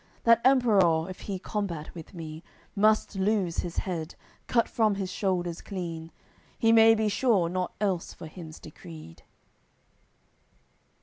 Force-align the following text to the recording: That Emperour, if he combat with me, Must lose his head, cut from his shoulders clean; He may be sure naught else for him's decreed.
That 0.23 0.41
Emperour, 0.43 1.11
if 1.11 1.19
he 1.19 1.37
combat 1.37 1.93
with 1.93 2.15
me, 2.15 2.41
Must 2.75 3.15
lose 3.17 3.57
his 3.59 3.77
head, 3.77 4.15
cut 4.47 4.67
from 4.67 4.95
his 4.95 5.11
shoulders 5.11 5.61
clean; 5.61 6.11
He 6.57 6.71
may 6.71 6.95
be 6.95 7.07
sure 7.07 7.47
naught 7.49 7.75
else 7.79 8.11
for 8.11 8.25
him's 8.25 8.59
decreed. 8.59 9.21